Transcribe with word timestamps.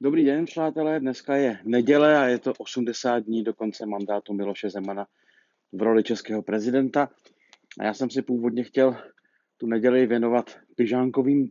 Dobrý 0.00 0.24
den, 0.24 0.44
přátelé. 0.44 1.00
Dneska 1.00 1.36
je 1.36 1.58
neděle 1.64 2.18
a 2.18 2.24
je 2.24 2.38
to 2.38 2.52
80 2.58 3.18
dní 3.18 3.44
do 3.44 3.54
konce 3.54 3.86
mandátu 3.86 4.34
Miloše 4.34 4.70
Zemana 4.70 5.06
v 5.72 5.82
roli 5.82 6.02
českého 6.02 6.42
prezidenta. 6.42 7.08
A 7.80 7.84
já 7.84 7.94
jsem 7.94 8.10
si 8.10 8.22
původně 8.22 8.64
chtěl 8.64 8.96
tu 9.56 9.66
neděli 9.66 10.06
věnovat 10.06 10.58
pyžánkovým, 10.76 11.50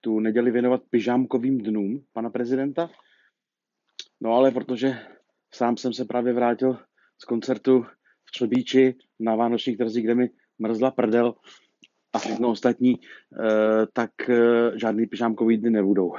tu 0.00 0.20
neděli 0.20 0.50
věnovat 0.50 0.82
pyžámkovým 0.90 1.58
dnům 1.58 2.04
pana 2.12 2.30
prezidenta. 2.30 2.90
No 4.20 4.32
ale 4.32 4.50
protože 4.50 4.98
sám 5.54 5.76
jsem 5.76 5.92
se 5.92 6.04
právě 6.04 6.32
vrátil 6.32 6.78
z 7.18 7.24
koncertu 7.24 7.82
v 8.24 8.30
Třebíči 8.32 8.94
na 9.20 9.36
Vánočních 9.36 9.78
trzích, 9.78 10.04
kde 10.04 10.14
mi 10.14 10.30
mrzla 10.58 10.90
prdel 10.90 11.34
a 12.12 12.18
všechno 12.18 12.50
ostatní, 12.50 12.94
eh, 12.94 13.86
tak 13.92 14.10
eh, 14.30 14.78
žádný 14.78 15.06
pyžámkový 15.06 15.56
dny 15.56 15.70
nebudou. 15.70 16.12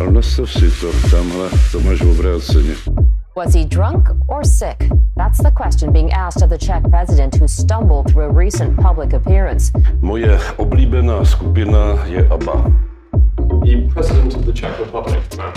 Ale 0.00 0.10
nastav 0.12 0.52
si 0.52 0.70
to, 0.80 0.92
tamhle, 1.10 1.48
to 1.72 1.80
máš 1.80 2.00
obráceně. 2.00 2.74
Was 3.36 3.54
he 3.54 3.64
drunk 3.64 4.08
or 4.28 4.44
sick? 4.44 4.76
That's 5.16 5.42
the 5.42 5.50
question 5.50 5.92
being 5.92 6.12
asked 6.12 6.42
of 6.42 6.50
the 6.50 6.58
Czech 6.58 6.82
president 6.90 7.40
who 7.40 7.48
stumbled 7.48 8.06
through 8.12 8.30
a 8.30 8.44
recent 8.44 8.76
public 8.76 9.14
appearance. 9.14 9.72
Moje 10.00 10.40
oblíbená 10.56 11.24
skupina 11.24 12.06
je 12.06 12.28
ABBA. 12.28 12.72
The 13.64 13.94
president 13.94 14.34
of 14.34 14.44
the 14.44 14.52
Czech 14.52 14.80
Republic, 14.80 15.36
ma'am. 15.36 15.52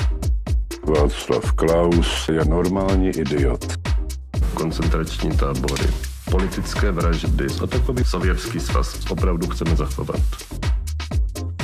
Václav 0.88 1.52
Klaus 1.52 2.30
je 2.30 2.46
normální 2.46 3.10
idiot. 3.10 3.74
Koncentrační 4.54 5.32
tábory, 5.32 5.88
politické 6.32 6.92
vraždy 6.92 7.46
a 7.64 7.68
takový 7.68 8.04
sovětský 8.04 8.60
svaz 8.60 9.12
opravdu 9.12 9.48
chceme 9.48 9.76
zachovat. 9.76 10.20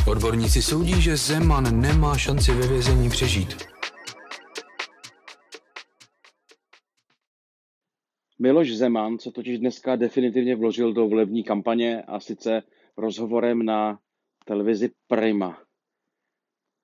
Odborníci 0.09 0.61
soudí, 0.61 1.01
že 1.01 1.17
Zeman 1.17 1.81
nemá 1.81 2.17
šanci 2.17 2.51
ve 2.51 2.67
vězení 2.67 3.09
přežít. 3.09 3.57
Miloš 8.39 8.71
Zeman 8.75 9.19
se 9.19 9.31
totiž 9.31 9.59
dneska 9.59 9.95
definitivně 9.95 10.55
vložil 10.55 10.93
do 10.93 11.07
volební 11.07 11.43
kampaně 11.43 12.01
a 12.01 12.19
sice 12.19 12.63
rozhovorem 12.97 13.65
na 13.65 13.99
televizi 14.45 14.91
Prima. 15.07 15.61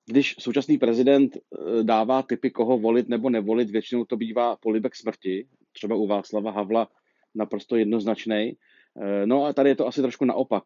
Když 0.06 0.34
současný 0.38 0.78
prezident 0.78 1.36
eh, 1.36 1.82
dává 1.82 2.22
typy, 2.22 2.50
koho 2.50 2.78
volit 2.78 3.08
nebo 3.08 3.30
nevolit, 3.30 3.70
většinou 3.70 4.04
to 4.04 4.16
bývá 4.16 4.56
polibek 4.56 4.96
smrti, 4.96 5.48
třeba 5.72 5.96
u 5.96 6.06
Václava 6.06 6.50
Havla 6.50 6.88
naprosto 7.34 7.76
jednoznačný. 7.76 8.52
Eh, 9.02 9.26
No 9.26 9.44
a 9.44 9.52
tady 9.52 9.68
je 9.68 9.76
to 9.76 9.86
asi 9.86 10.02
trošku 10.02 10.24
naopak. 10.24 10.64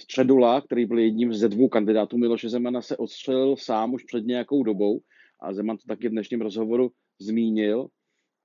Středula, 0.00 0.60
který 0.60 0.86
byl 0.86 0.98
jedním 0.98 1.34
ze 1.34 1.48
dvou 1.48 1.68
kandidátů 1.68 2.18
Miloše 2.18 2.48
Zemana, 2.48 2.82
se 2.82 2.96
odstřelil 2.96 3.56
sám 3.56 3.94
už 3.94 4.04
před 4.04 4.26
nějakou 4.26 4.62
dobou 4.62 5.00
a 5.40 5.52
Zeman 5.52 5.76
to 5.76 5.82
taky 5.88 6.08
v 6.08 6.10
dnešním 6.10 6.40
rozhovoru 6.40 6.90
zmínil, 7.18 7.88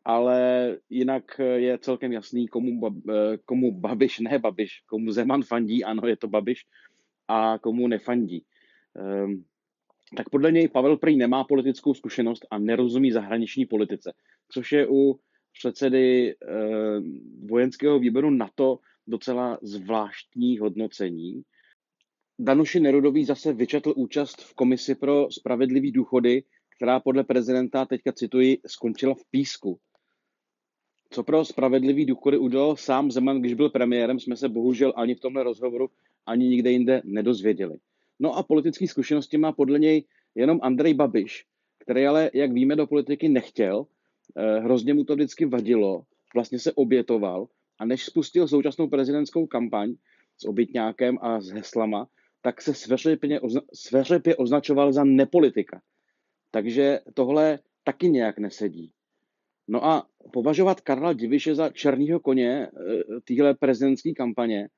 ale 0.05 0.77
jinak 0.89 1.23
je 1.55 1.77
celkem 1.77 2.11
jasný, 2.11 2.47
komu, 2.47 2.81
eh, 3.09 3.37
komu 3.45 3.71
Babiš, 3.71 4.19
ne 4.19 4.39
Babiš, 4.39 4.81
komu 4.85 5.11
Zeman 5.11 5.43
fandí, 5.43 5.83
ano, 5.83 6.07
je 6.07 6.17
to 6.17 6.27
Babiš, 6.27 6.65
a 7.27 7.59
komu 7.59 7.87
nefandí. 7.87 8.45
Ehm, 8.95 9.43
tak 10.17 10.29
podle 10.29 10.51
něj 10.51 10.67
Pavel 10.67 10.97
Prý 10.97 11.17
nemá 11.17 11.43
politickou 11.43 11.93
zkušenost 11.93 12.45
a 12.51 12.59
nerozumí 12.59 13.11
zahraniční 13.11 13.65
politice, 13.65 14.13
což 14.51 14.71
je 14.71 14.87
u 14.89 15.19
předsedy 15.59 16.35
eh, 16.35 17.01
vojenského 17.45 17.99
výboru 17.99 18.29
NATO 18.29 18.79
docela 19.07 19.59
zvláštní 19.61 20.57
hodnocení. 20.57 21.41
Danuši 22.39 22.79
Nerudový 22.79 23.25
zase 23.25 23.53
vyčetl 23.53 23.93
účast 23.95 24.41
v 24.41 24.53
komisi 24.53 24.95
pro 24.95 25.31
spravedlivý 25.31 25.91
důchody, 25.91 26.43
která 26.75 26.99
podle 26.99 27.23
prezidenta, 27.23 27.85
teďka 27.85 28.11
cituji, 28.11 28.57
skončila 28.67 29.13
v 29.15 29.25
písku. 29.31 29.79
Co 31.09 31.23
pro 31.23 31.45
spravedlivý 31.45 32.05
důchody 32.05 32.37
udělal 32.37 32.75
sám 32.75 33.11
Zeman, 33.11 33.39
když 33.39 33.53
byl 33.53 33.69
premiérem, 33.69 34.19
jsme 34.19 34.35
se 34.35 34.49
bohužel 34.49 34.93
ani 34.95 35.15
v 35.15 35.19
tomhle 35.19 35.43
rozhovoru, 35.43 35.89
ani 36.25 36.47
nikde 36.47 36.71
jinde 36.71 37.01
nedozvěděli. 37.05 37.77
No 38.19 38.37
a 38.37 38.43
politické 38.43 38.87
zkušenosti 38.87 39.37
má 39.37 39.51
podle 39.51 39.79
něj 39.79 40.05
jenom 40.35 40.59
Andrej 40.61 40.93
Babiš, 40.93 41.45
který 41.79 42.05
ale, 42.05 42.31
jak 42.33 42.51
víme, 42.51 42.75
do 42.75 42.87
politiky 42.87 43.29
nechtěl, 43.29 43.85
eh, 44.37 44.59
hrozně 44.59 44.93
mu 44.93 45.03
to 45.03 45.15
vždycky 45.15 45.45
vadilo, 45.45 46.03
vlastně 46.33 46.59
se 46.59 46.73
obětoval 46.73 47.47
a 47.79 47.85
než 47.85 48.05
spustil 48.05 48.47
současnou 48.47 48.87
prezidentskou 48.87 49.47
kampaň 49.47 49.95
s 50.37 50.45
obytňákem 50.45 51.17
a 51.21 51.41
s 51.41 51.49
heslama, 51.49 52.07
tak 52.41 52.61
se 52.61 52.73
sveřepě, 52.73 53.39
ozna, 53.39 53.61
sveřepě 53.73 54.35
označoval 54.35 54.93
za 54.93 55.03
nepolitika. 55.03 55.81
Takže 56.51 56.99
tohle 57.13 57.59
taky 57.83 58.09
nějak 58.09 58.39
nesedí. 58.39 58.91
No 59.67 59.85
a 59.85 60.07
považovat 60.33 60.81
Karla 60.81 61.13
Diviše 61.13 61.55
za 61.55 61.69
černýho 61.69 62.19
koně 62.19 62.67
eh, 62.67 62.69
téhle 63.23 63.53
prezidentské 63.53 64.13
kampaně 64.13 64.69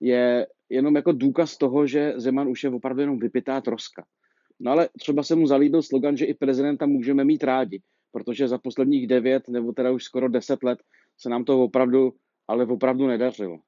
je 0.00 0.46
jenom 0.68 0.96
jako 0.96 1.12
důkaz 1.12 1.58
toho, 1.58 1.86
že 1.86 2.12
Zeman 2.16 2.48
už 2.48 2.64
je 2.64 2.70
opravdu 2.70 3.00
jenom 3.00 3.18
vypitá 3.18 3.60
troska. 3.60 4.04
No 4.60 4.70
ale 4.70 4.88
třeba 4.98 5.22
se 5.22 5.36
mu 5.36 5.46
zalíbil 5.46 5.82
slogan, 5.82 6.16
že 6.16 6.24
i 6.24 6.34
prezidenta 6.34 6.86
můžeme 6.86 7.24
mít 7.24 7.44
rádi, 7.44 7.82
protože 8.12 8.48
za 8.48 8.58
posledních 8.58 9.06
devět 9.06 9.48
nebo 9.48 9.72
teda 9.72 9.90
už 9.90 10.04
skoro 10.04 10.28
deset 10.28 10.62
let 10.62 10.78
se 11.18 11.28
nám 11.28 11.44
to 11.44 11.64
opravdu, 11.64 12.12
ale 12.50 12.66
opravdu 12.66 13.06
nedařilo. 13.06 13.58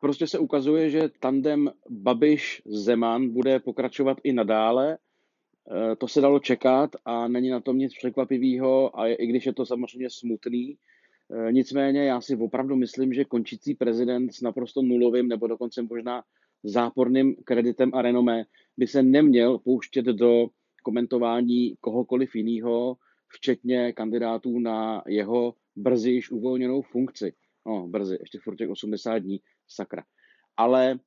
Prostě 0.00 0.26
se 0.26 0.38
ukazuje, 0.38 0.90
že 0.90 1.10
tandem 1.20 1.70
Babiš-Zeman 1.90 3.30
bude 3.30 3.60
pokračovat 3.60 4.18
i 4.24 4.32
nadále. 4.32 4.98
Eh, 4.98 5.96
To 5.96 6.08
se 6.08 6.20
dalo 6.20 6.38
čekat 6.40 6.90
a 7.04 7.28
není 7.28 7.50
na 7.50 7.60
tom 7.60 7.78
nic 7.78 7.94
překvapivého, 7.98 9.00
a 9.00 9.06
i 9.08 9.26
když 9.26 9.46
je 9.46 9.54
to 9.54 9.66
samozřejmě 9.66 10.08
smutný. 10.10 10.76
Eh, 10.76 11.52
Nicméně 11.52 12.04
já 12.04 12.20
si 12.20 12.36
opravdu 12.36 12.76
myslím, 12.76 13.12
že 13.12 13.24
končící 13.24 13.74
prezident 13.74 14.34
s 14.34 14.40
naprosto 14.40 14.82
nulovým 14.82 15.28
nebo 15.28 15.46
dokonce 15.46 15.82
možná 15.82 16.22
záporným 16.64 17.36
kreditem 17.44 17.90
a 17.94 18.02
renomé 18.02 18.44
by 18.76 18.86
se 18.86 19.02
neměl 19.02 19.58
pouštět 19.58 20.04
do 20.04 20.46
komentování 20.82 21.74
kohokoliv 21.80 22.34
jiného, 22.34 22.96
včetně 23.28 23.92
kandidátů 23.92 24.58
na 24.58 25.02
jeho 25.06 25.54
brzy 25.76 26.10
již 26.10 26.30
uvolněnou 26.30 26.82
funkci. 26.82 27.32
No, 27.66 27.88
brzy, 27.88 28.16
ještě 28.20 28.38
furt 28.42 28.56
těch 28.56 28.70
80 28.70 29.18
dní, 29.18 29.40
sakra. 29.68 30.02
Ale 30.56 30.98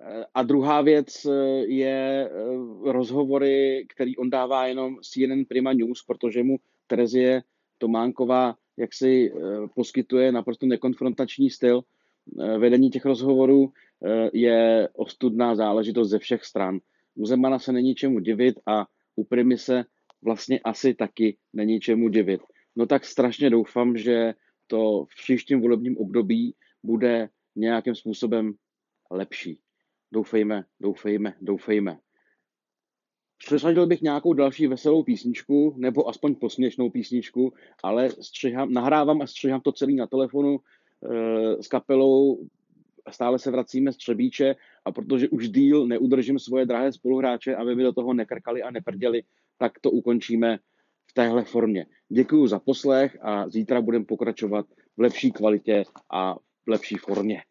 eh, 0.00 0.24
a 0.34 0.42
druhá 0.42 0.82
věc 0.82 1.26
eh, 1.26 1.34
je 1.66 2.30
eh, 2.30 2.92
rozhovory, 2.92 3.86
který 3.88 4.16
on 4.16 4.30
dává 4.30 4.66
jenom 4.66 4.96
CNN 5.02 5.44
Prima 5.48 5.72
News, 5.72 6.04
protože 6.06 6.42
mu 6.42 6.56
Terezie 6.86 7.42
Tománková 7.78 8.54
jaksi 8.76 9.32
eh, 9.32 9.68
poskytuje 9.74 10.32
naprosto 10.32 10.66
nekonfrontační 10.66 11.50
styl. 11.50 11.82
Vedení 12.58 12.90
těch 12.90 13.04
rozhovorů 13.04 13.72
je 14.32 14.88
ostudná 14.92 15.54
záležitost 15.54 16.08
ze 16.08 16.18
všech 16.18 16.44
stran. 16.44 16.78
U 17.14 17.26
Zemana 17.26 17.58
se 17.58 17.72
není 17.72 17.94
čemu 17.94 18.20
divit 18.20 18.54
a 18.66 18.86
u 19.16 19.24
Primy 19.24 19.58
se 19.58 19.84
vlastně 20.22 20.60
asi 20.64 20.94
taky 20.94 21.36
není 21.52 21.80
čemu 21.80 22.08
divit. 22.08 22.40
No 22.76 22.86
tak 22.86 23.04
strašně 23.04 23.50
doufám, 23.50 23.96
že 23.96 24.34
to 24.70 25.04
v 25.04 25.14
příštím 25.22 25.60
volebním 25.60 25.98
období 25.98 26.54
bude 26.82 27.28
nějakým 27.56 27.94
způsobem 27.94 28.54
lepší. 29.10 29.58
Doufejme, 30.12 30.64
doufejme, 30.80 31.34
doufejme. 31.40 31.98
Přesadil 33.38 33.86
bych 33.86 34.02
nějakou 34.02 34.32
další 34.32 34.66
veselou 34.66 35.02
písničku, 35.02 35.74
nebo 35.76 36.08
aspoň 36.08 36.34
posměšnou 36.34 36.90
písničku, 36.90 37.52
ale 37.82 38.10
střihám, 38.10 38.72
nahrávám 38.72 39.22
a 39.22 39.26
střihám 39.26 39.60
to 39.60 39.72
celý 39.72 39.96
na 39.96 40.06
telefonu 40.06 40.60
e, 40.60 41.62
s 41.62 41.68
kapelou, 41.68 42.46
stále 43.10 43.38
se 43.38 43.50
vracíme 43.50 43.92
z 43.92 43.96
Třebíče 43.96 44.56
a 44.84 44.92
protože 44.92 45.28
už 45.28 45.48
díl 45.48 45.86
neudržím 45.86 46.38
svoje 46.38 46.66
drahé 46.66 46.92
spoluhráče, 46.92 47.56
aby 47.56 47.76
mi 47.76 47.82
do 47.82 47.92
toho 47.92 48.14
nekrkali 48.14 48.62
a 48.62 48.70
neprděli, 48.70 49.22
tak 49.58 49.78
to 49.80 49.90
ukončíme 49.90 50.58
v 51.10 51.14
téhle 51.14 51.44
formě. 51.44 51.86
Děkuji 52.08 52.46
za 52.46 52.58
poslech 52.58 53.18
a 53.22 53.48
zítra 53.48 53.80
budeme 53.80 54.04
pokračovat 54.04 54.66
v 54.96 55.00
lepší 55.00 55.32
kvalitě 55.32 55.84
a 56.12 56.34
v 56.34 56.68
lepší 56.68 56.96
formě. 56.96 57.42